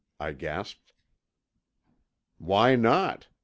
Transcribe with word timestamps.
I 0.19 0.31
gasped. 0.31 0.93
"Why 2.39 2.75
not? 2.75 3.27